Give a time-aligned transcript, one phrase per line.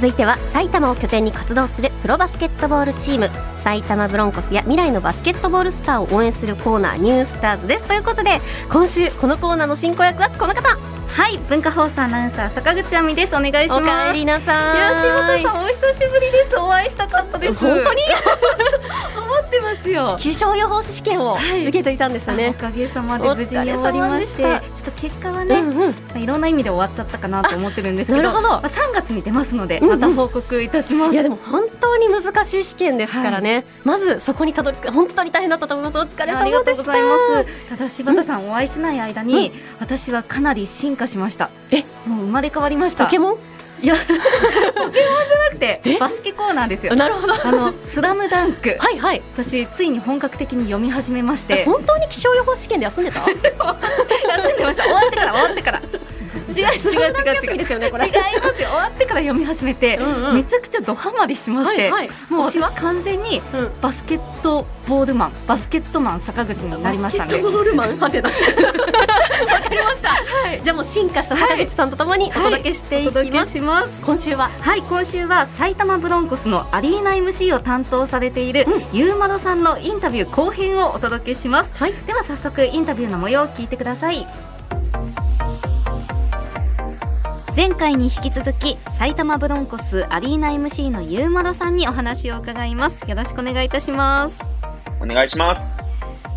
[0.00, 7.84] 続いては埼玉を拠点に活動するプロバスケットボールチーム埼玉ブロンコスや未来のバスケットボールスターを応援するコーナーニュースターズです。
[7.84, 8.40] ということで
[8.72, 10.70] 今週このコーナーの進行役はこの方。
[10.70, 13.36] はい文化放送アナウンサー坂口亜美です。
[13.36, 13.82] お願いします。
[13.82, 14.78] おかえりなさい。
[14.78, 16.56] いや柴田さんお久しぶりです。
[16.56, 17.54] お会いしたかったです。
[17.56, 18.00] 本当に？
[19.18, 20.16] 思 ってますよ。
[20.18, 24.42] 気象予報士試験を受けていたんですよね、おかげさまで無事に終わりまして。
[24.42, 35.98] ちょっと結果はね、うんうん、いろんな意味で終わっちゃったかなと思ってるんですけどなるほど、まあ、3月に出ますのでまた報告いたします、うんうん、いやでも本当に難しい試験ですからね、はい、まずそこにたどり着く本当に大変だったと思います。
[35.98, 36.40] お疲れ様でした。
[36.40, 37.68] ありがとうございます。
[37.68, 41.50] ただ柴田さん、お会いしない間に、うん、私はかなり進化しました。
[41.70, 41.82] え？
[42.06, 43.04] もう生まれ変わりました。
[43.04, 43.38] ポケモン？
[43.82, 46.94] いや、 ポケモンじゃなくて、バスケコーナーですよ。
[46.94, 47.34] なるほど。
[47.34, 48.76] あの、スラムダンク。
[48.78, 49.22] はいはい。
[49.36, 51.64] 私、ついに本格的に読み始めまして。
[51.64, 53.20] 本当に気象予報試験で休んでた？
[53.26, 53.54] 休んで
[54.64, 54.82] ました。
[54.84, 55.80] 終わってから、終わってから。
[56.60, 62.70] 違う 違う違う違うですよねこれ違いますよ終わってから読み始めて、うんうん、めちゃくちゃドハマりしまして、はいはい、もう私は？
[62.72, 63.42] 完全に
[63.80, 67.32] バスケットボールマン、バスケットマン坂口になりましたね。
[67.32, 67.98] バスケットボールマン？
[67.98, 68.30] はてな。
[69.50, 70.08] わかりました。
[70.10, 70.60] はい。
[70.62, 73.58] じゃあもう進化した坂口さんとともにお届けしていきます。
[73.58, 74.50] はい、ます今週は？
[74.60, 81.70] はい今週は埼玉ブロンコスのアリーナ MC を担当されている、うん、ゆうまろさんのインタビュー後編をお届けします。
[81.74, 81.92] はい。
[82.06, 84.26] では早速インタビューの模様を聞いてください。
[87.56, 93.08] 前回に引き続き埼玉ブロンコスアリーナ MC のゆうまろさんにお話を伺います。
[93.08, 94.40] よろしくお願いいたします。
[95.00, 95.76] お願いします。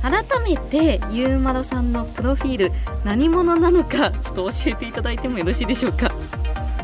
[0.00, 2.72] 改めてゆうまろさんのプロフィール
[3.04, 6.10] 何者なのかちょっと教えていただいてもよろしいでしょうか？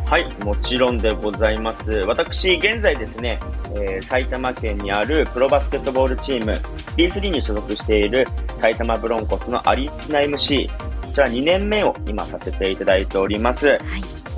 [0.06, 1.90] はいもちろんでございます。
[1.90, 3.40] 私現在ですね、
[3.74, 6.52] えー、埼玉県にあるプロバスケットボールチーム
[6.96, 8.26] B3 に所属している
[8.60, 13.78] 埼玉ブロンコスのアリーナ MC こちら2年目を今させていただいております、はい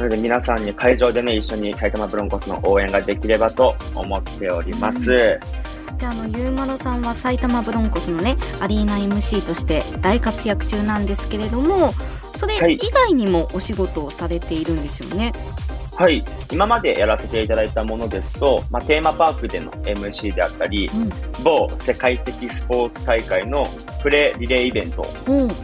[0.00, 5.08] なので皆さんに会場でね、一緒に埼玉ブロンコスの応援ができればと思っております。
[5.10, 11.92] であのゆうまろさんは埼玉ブロンコスのねアリーナ MC として大活躍中なんですけれども
[12.34, 15.32] それ以外にもお仕事をされているんですよね。
[15.34, 15.59] はい
[16.00, 16.24] はい。
[16.50, 21.10] 今までやらせていただいたものですと、まあ、テーマパークでの MC であったり、うん、
[21.44, 23.66] 某世界的スポーツ大会の
[24.00, 25.02] プレリレーイベント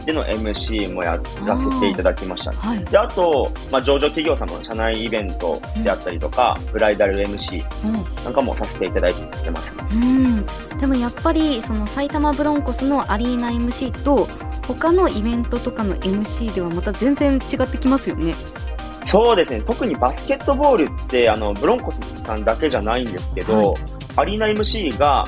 [0.05, 2.51] での MC もやらせていただきました。
[2.51, 7.63] あ,、はい、であと、まあ、上場企業様の社内イベントであったりとか、うん、ブライダル MC
[8.23, 10.45] なんかもさせていただいてます、ね、うん。
[10.77, 14.27] でもやっぱり、その埼玉ブロンコスのアリーナ MC と、
[14.67, 18.35] 他のイベントとかの MC ではまた全然違ってきますよね。
[19.07, 19.61] そうですね。
[19.61, 23.75] 特にバスケットボールって、あの、ブロンコスさんだけじゃないんですけど、はい、
[24.17, 25.25] アリーナ MC が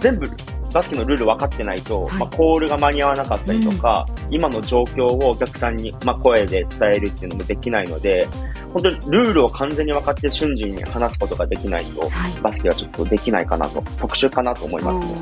[0.00, 0.28] 全部
[0.72, 8.26] バスケのルール分かってないと、はい、まあ、コールが間に合わなかったりとか、うん、今の状況をお客さんに、まあ、声で伝えるっていうのもできないので、
[8.72, 12.10] 本当にルールを完全に分かって瞬時に話すことができないと、はい、
[12.42, 15.18] バスケはちょっとできないかなと、特殊かなと思いますね。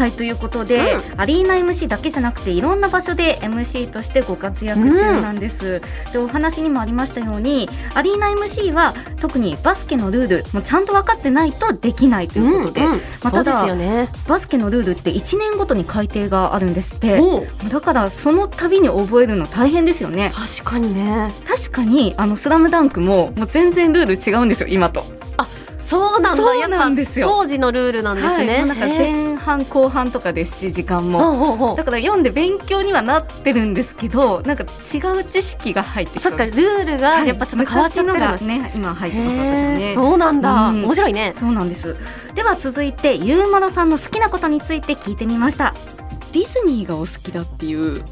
[0.00, 17.20] はいということで、うん、アリーナ MC だけじゃなくていろんな場所で MC としてご活躍中なんです、うん、でお話にもありましたようにアリーナ MC は特にバスケのルールもちゃんと分かってないとできないということで、うんうん、まあ、ただ、ね、バスケのルールって1年ごとに改定があるんですって。
[17.70, 20.32] だからその度に覚えるの大変ですよね。
[20.34, 21.30] 確かにね。
[21.46, 25.04] 確かにあのスラムダンクももう全然ルール違うんですよ今と。
[25.36, 25.46] あ
[25.80, 26.42] そうなんだ。
[26.42, 27.28] そうなんですよ。
[27.28, 31.74] 当時のルールなんですね、はい、なんか前半後半とかですし時間も。
[31.76, 39.94] だから読んで勉強にはなってるんですけどなんか違う知識が入ってそっかルールがやっぱちょっと変わっちゃってる、はい、ね今入ってます私はね。
[39.94, 41.32] そうなんだ、うん、面白いね。
[41.34, 41.96] そうなんです。
[42.34, 45.74] では続いてゆうまろさんの好きなことについて聞いてみました。
[46.32, 48.04] ディズニーがお好きだっていう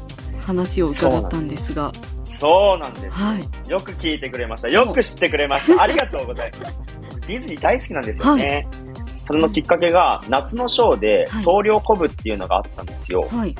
[0.45, 1.91] 話を伺ったんですが。
[2.39, 4.69] そうなんです、はい、よく聞いてくれました。
[4.69, 5.83] よく知ってくれました。
[5.83, 6.73] ありがとうございます。
[7.27, 8.67] ディズニー大好きなんですよね。
[8.71, 8.88] はい、
[9.29, 13.27] それのきっかけが、夏のショーで、総量コブっていうのがあったんですよ。
[13.29, 13.55] はい、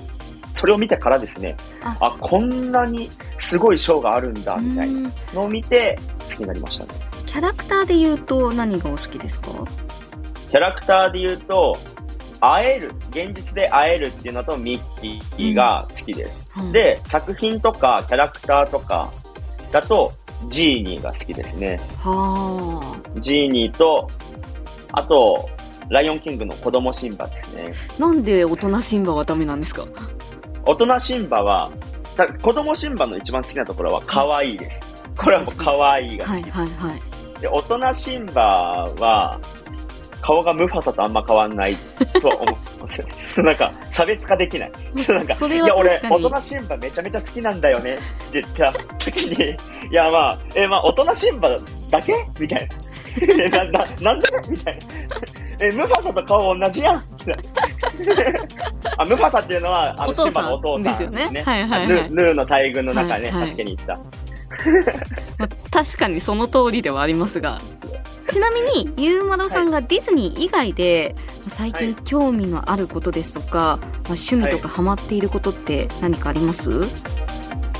[0.55, 6.89] それを見てからですね、ああ、こんなにすごいショーがあるんだ、みたいなのを見て、好きになりましたね。
[7.27, 9.49] キャラクターで言うと何がお好きですか？
[10.49, 11.77] キャラクターで言うと、
[12.39, 15.01] 会える、現実で会えるっていうのとミッ
[15.37, 16.45] キーが好きです。
[16.57, 19.11] うん、で、作品とかキャラクターとか
[19.71, 20.11] だと、
[20.47, 21.79] ジーニーが好きですね。
[21.97, 23.19] はあ。
[23.19, 24.09] ジーニーと、
[24.93, 25.47] あと、
[25.89, 27.71] ライオンキングの子供シンバですね。
[27.99, 29.85] なんで大人シンバはダメなんですか？
[30.65, 31.71] 大人シンバは、
[32.41, 34.79] 子供シンバの一番好きなところは可愛いです。
[35.17, 36.33] これはもう可愛いが好き。
[36.33, 36.95] はいはいは
[37.37, 37.41] い。
[37.41, 39.39] で、大人シンバは、
[40.21, 41.75] 顔がムファサとあんま変わんない
[42.21, 42.99] と思ってます。
[43.01, 43.07] よ
[43.45, 44.71] なんか、差別化できない。
[45.07, 49.55] なんか、いや、俺大人シンバめちゃめちゃ好きなんだよねって言った時に、
[49.89, 51.57] いや、まあ、え、まあ、大人シンバ
[51.89, 52.13] だけ？
[52.37, 52.75] みたいな。
[53.45, 54.27] えな、な、なんで？
[54.49, 54.85] みたいな。
[55.61, 56.95] え、ムファサと顔同じやん。
[58.97, 61.43] あ、ムファサっていうのは、あの、シンバのお父さんですよね。
[61.45, 61.87] はいはいはい。
[61.87, 63.49] ヌーヌーの大群の中ね、はいはい。
[63.49, 63.97] 助けに行った。
[65.37, 67.59] まあ、確かにその通りではありますが。
[68.29, 71.15] ちなみにゆうまろさんがディズニー以外で
[71.47, 73.79] 最近興味のあることですとか、まあ、
[74.09, 76.69] 趣味とかハマっていることって何かあります、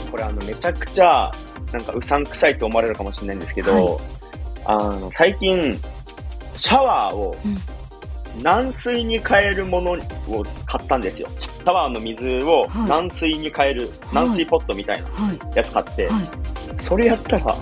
[0.10, 1.32] これあのめちゃくちゃ
[1.72, 4.02] なんかうさんくさいと思われるかもしれないんですけど、
[4.66, 5.80] あの最近
[6.60, 7.34] シャワーを
[8.42, 9.98] 軟水に変えるものを
[10.66, 11.30] 買ったんですよ。
[11.40, 12.90] シャワーの水をはい。
[12.90, 15.40] 軟水に変える、軟水ポットみたいなはい。
[15.58, 16.12] やつ買って、は
[16.82, 17.54] それやったら化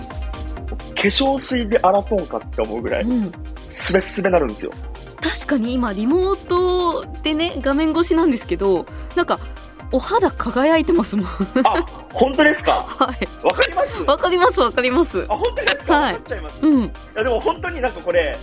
[0.96, 3.32] 粧水で洗とんかって思うぐらいい、うん、
[3.70, 4.72] スベスベなるんですよ。
[5.20, 8.84] 確かに今リモートでね画面越しなんですけど
[9.16, 9.38] なんか
[9.90, 11.26] お肌輝いてますもん。
[11.64, 12.84] あ、本当ですか？
[12.98, 13.28] はい。
[13.46, 14.02] わかります？
[14.02, 15.24] わかりますわかります。
[15.28, 15.94] あ、本当ですか？
[16.00, 16.16] はい。
[16.16, 16.58] っちゃいます。
[16.62, 16.84] うん。
[16.84, 18.36] いやでも本当になんかこれ、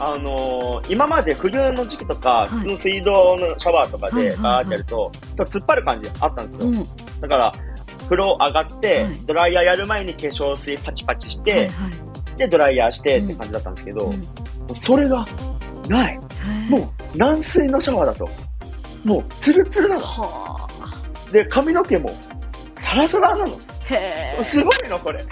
[0.00, 2.54] あのー今まで冬の時期とか、い。
[2.54, 4.42] 普通の水道のシャワーとかではいはいはい。
[4.42, 6.68] ガーってやると、突っ張る感じあったんですよ。
[6.68, 7.20] うん。
[7.20, 7.52] だから、
[8.04, 9.14] 風呂上がって、はい。
[9.26, 11.70] ドライヤーやる前に化粧水パチパチして、はいはい。
[12.38, 13.28] で、ドライヤーしてっうん。
[13.28, 14.20] て感じだったんですけど、うん。
[14.20, 14.26] も
[14.72, 15.26] うそれが
[15.88, 16.18] ない。
[16.70, 18.28] もう軟水のシャワーだと、
[19.04, 20.00] もうツルツルなの。
[20.00, 20.68] は
[21.28, 21.32] あ。
[21.32, 22.10] で、髪の毛も
[22.78, 23.58] サラサラなの。
[24.44, 25.24] すごいの、これ。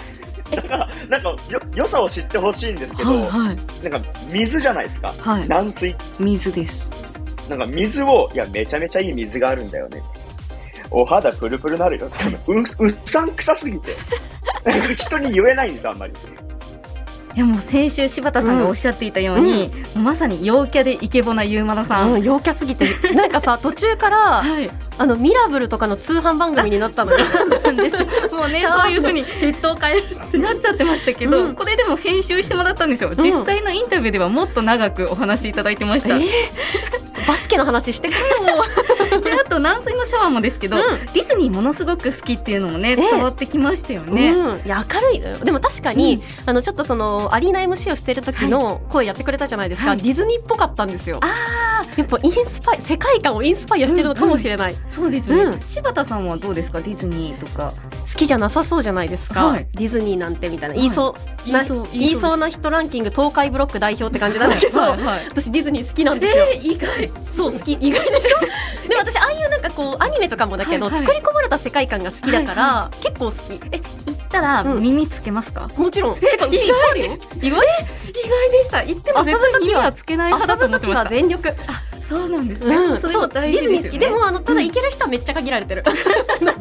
[0.55, 5.13] だから、なんかよ、良さを知ってほしいんですけど、はいはいなんか、水じゃないですか。
[5.19, 6.91] はい軟水水です
[7.49, 10.01] なんか水を、いや、めちゃめちゃいい水があるんだよね。
[10.91, 12.09] お肌プルプルなるよ。
[12.47, 12.65] う、う
[13.05, 13.95] さんくさすぎて。
[14.95, 16.13] 人に言えないんです、あんまり。
[17.35, 22.89] いやもう先週柴田さんがおっしゃっていたように、もうまさに陽キャでイケボなゆうまろさん、うん、陽キャすぎて。
[23.13, 24.69] なんかさ途中からはい。
[24.97, 27.19] あのミラブルとかの通販番組になったのよ。
[27.63, 27.97] なんです。
[28.33, 28.91] もうね そう。
[28.91, 30.01] いうふうに列島変え
[30.33, 31.55] るなっちゃってましたけど、うん。
[31.55, 33.13] これでも編集してもらったんですよ、ん。
[33.15, 36.98] 実際のインタビューではもっと長くお話しいただいてました、えー
[37.29, 38.19] バスケの話してくれ
[39.11, 39.21] よ。
[39.21, 40.83] であと軟水のシャワーもですけど、うん。
[41.13, 45.45] ディズニーものすごく好きっていうのもねえ伝わってきましたよね、うん、いや明るい。
[45.45, 46.21] でも確かに、うん。
[46.47, 49.97] あのちょっとそのアリーナ MC をしてる時の声やってくれたじゃないですか、はい。
[49.97, 51.19] ディズニーっぽかったんですよ。
[51.21, 55.59] あやっぱインスパイ世界観をインスパイアしてるのかもしれない、あそうですよね、うん。
[55.61, 56.81] 柴田さんはどうですか？
[56.81, 57.73] ディズニーとか。
[57.88, 59.67] 好きじゃなさそうじゃないですか、はい。
[59.73, 60.81] ディズニーなんてみたいな、はい。
[60.83, 61.15] 言いそ
[61.45, 65.25] うな言いそう言いそうな人ランキング東海ブロック代表って感じなんだけど、はいはいはい。
[65.29, 67.11] 私ディズニー好きなんですよ、えー、意外。
[67.35, 67.73] そう好き。
[67.73, 68.39] 意外でしょ？
[68.89, 71.01] でも私ああいうなんかこうアニメとかもだけど、はいはい。
[71.05, 73.59] 作り込まれた世界観が好きだから、は結構好き。
[73.71, 74.81] え行ったらうん。
[74.81, 76.15] 耳つけますか、もちろん。
[76.19, 77.05] てかうちいっぱいあるよ。
[77.41, 78.83] 意外意外でした。
[78.83, 81.03] 行っても遊ぶ時はつけない派だと思ってました。
[81.03, 81.53] は全力
[82.09, 83.77] そうなんですね、うん、それもそうデ大事ですよね。
[83.77, 83.99] ィズニー好き。
[83.99, 85.83] でもあのただ行ける人はめっちゃ限られてる。
[85.87, 86.55] やっ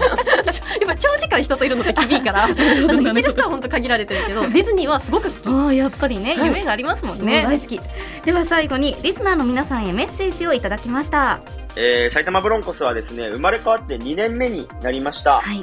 [0.87, 6.47] ぱ長時間人といるのって厳いからあの行ける人は本当限られてるけどディズニーはすごく好き、ああやっぱりね、はい。
[6.49, 7.45] 夢がありますもんもね。
[7.47, 7.81] う大好き。
[8.25, 11.41] では最後にリスナーの皆さんへメッセージをいただきました。
[11.77, 15.41] えー、埼玉ブロンコスはですね、生まれ変わって2年目になりました。
[15.41, 15.61] はい。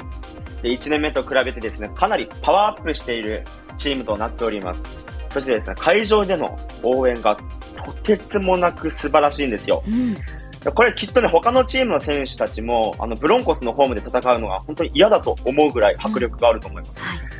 [0.62, 3.44] で、1年目と比べてですね、かなりパワーアップしている
[3.76, 4.82] チームとなっております。
[5.30, 7.36] そしてですね、会場での応援が
[7.76, 9.82] とてつもなく素晴らしいんですよ。
[9.86, 10.16] うん
[10.74, 16.94] これきっとね、他のチームの選手たちも、あの、ブロンコスのホームで戦うのが本当に嫌だと思うぐらい迫力があると思います。
[16.98, 17.36] はい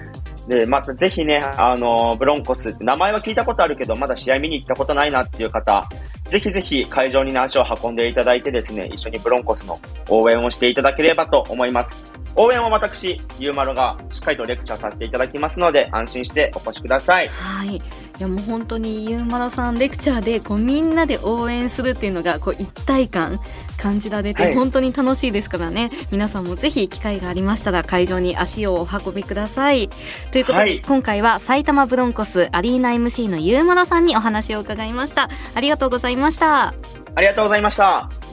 [0.49, 5.88] で、またぜひね、あの、ブロンコスって名前は聞いたことあるけど、まだ試合見に行ったことないなっていう方、
[6.30, 9.78] ぜひぜひ会場に足を運んでいただいてですね、一緒にブロンコスの
[10.09, 12.16] 応援をしていただければと思います。
[12.38, 17.28] 応援は私、ゆうまろがしっかりとレクチャーさせていただきますので、安心してお越しください。
[17.28, 17.83] はい、い
[18.18, 23.40] やもう本当にゆうまろさんレクチャーでこうみんなで応援するっていうのがこう一体感
[23.76, 24.54] 感じられて、はい。
[24.54, 25.90] 本当に楽しいですからね。
[26.11, 29.88] 皆さんもぜひ機会がありましたら会場に足をお運びください。
[30.33, 30.80] ということで、はい。
[30.80, 35.28] 今回は埼玉ブロンコスアリーナ MC のゆうまろさんにお話を伺いました。
[35.54, 36.75] ありがとうございました。
[37.14, 38.25] ありがとうございました。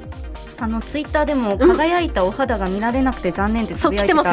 [0.63, 4.31] あのツイッターでも輝いたお肌が見られなくて残念ってつぶやいてた方が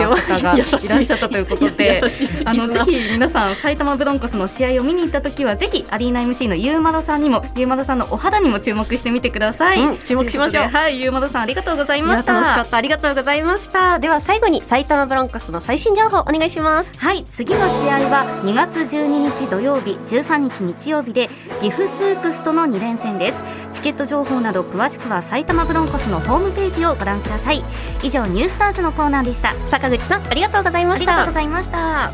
[0.55, 2.01] いらっしゃったということで
[2.45, 10.65] あのぜひ皆さん埼玉ブロンコスの試合を見に行った時はぜひアリーナ MC のゆうまろさんにもゆうまろさんのお肌にも注目してみてください、うん注目しましょう。
[10.65, 12.77] はいゆうまろさんありがとうございいましたや楽しかった。
[12.77, 13.99] ありがとうございました。
[13.99, 16.93] では最後に埼玉ブロンコスの最新情報お願いします。
[16.99, 21.29] はい次の試合は2月12日土曜日13日日曜日で
[21.61, 23.39] 岐阜スープスとの2連戦です
[23.73, 27.63] チケット情報など詳しくは埼玉ブロンコスのホームページをご覧ください
[28.03, 32.13] 以上ニュースターズのコーナーでした坂口さんありがとうございまあしたりがとうございました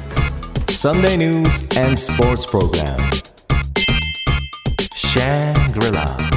[0.68, 1.46] Sunday news
[1.80, 2.96] and sports program.
[4.94, 6.36] Shangri-La.